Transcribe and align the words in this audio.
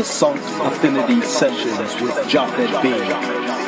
The 0.00 0.06
Sonic 0.06 0.42
Affinity 0.62 1.20
Sessions 1.20 2.00
with 2.00 2.14
Japhet 2.26 2.82
B. 2.82 3.59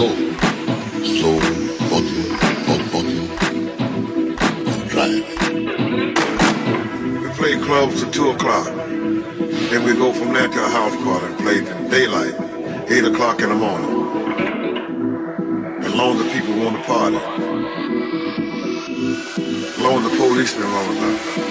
soul. 0.00 0.16
Soul, 1.20 1.40
body, 1.90 2.20
We 7.20 7.28
play 7.38 7.54
clubs 7.58 8.02
at 8.02 8.12
2 8.12 8.30
o'clock. 8.30 8.66
Then 9.70 9.84
we 9.84 9.92
go 9.94 10.12
from 10.12 10.32
there 10.32 10.48
to 10.48 10.64
a 10.64 10.68
house 10.68 10.96
party 11.04 11.26
and 11.26 11.38
play 11.38 11.60
daylight, 11.90 12.34
8 12.90 13.04
o'clock 13.04 13.42
in 13.42 13.48
the 13.50 13.54
morning. 13.54 13.92
As 15.84 15.94
long 15.94 16.18
as 16.20 16.32
people 16.32 16.54
want 16.62 16.76
to 16.76 16.82
party. 16.84 17.16
As 19.66 19.78
long 19.84 19.96
as 19.98 20.10
the 20.10 20.16
policemen 20.16 20.72
want 20.72 20.88
to 20.88 20.94
party. 21.00 21.49